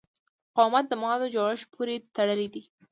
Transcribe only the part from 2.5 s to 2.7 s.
دی.